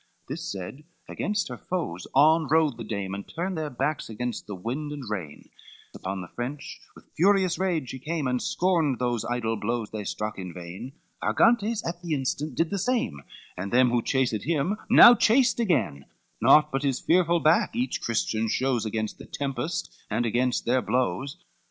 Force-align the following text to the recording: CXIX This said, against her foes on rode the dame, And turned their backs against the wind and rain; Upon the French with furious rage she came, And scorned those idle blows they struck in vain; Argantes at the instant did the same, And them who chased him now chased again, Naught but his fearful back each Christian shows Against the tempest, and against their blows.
CXIX 0.01 0.27
This 0.29 0.51
said, 0.51 0.83
against 1.07 1.47
her 1.49 1.59
foes 1.59 2.07
on 2.15 2.47
rode 2.47 2.75
the 2.77 2.83
dame, 2.83 3.13
And 3.13 3.27
turned 3.27 3.55
their 3.55 3.69
backs 3.69 4.09
against 4.09 4.47
the 4.47 4.55
wind 4.55 4.91
and 4.91 5.07
rain; 5.07 5.47
Upon 5.93 6.21
the 6.21 6.27
French 6.27 6.81
with 6.95 7.11
furious 7.15 7.59
rage 7.59 7.91
she 7.91 7.99
came, 7.99 8.25
And 8.25 8.41
scorned 8.41 8.97
those 8.97 9.23
idle 9.23 9.57
blows 9.57 9.91
they 9.91 10.03
struck 10.03 10.39
in 10.39 10.53
vain; 10.55 10.93
Argantes 11.21 11.85
at 11.87 12.01
the 12.01 12.15
instant 12.15 12.55
did 12.55 12.71
the 12.71 12.79
same, 12.79 13.21
And 13.55 13.71
them 13.71 13.91
who 13.91 14.01
chased 14.01 14.33
him 14.43 14.75
now 14.89 15.13
chased 15.13 15.59
again, 15.59 16.05
Naught 16.41 16.71
but 16.71 16.81
his 16.81 16.99
fearful 16.99 17.39
back 17.39 17.75
each 17.75 18.01
Christian 18.01 18.47
shows 18.47 18.87
Against 18.87 19.19
the 19.19 19.27
tempest, 19.27 19.95
and 20.09 20.25
against 20.25 20.65
their 20.65 20.81
blows. 20.81 21.37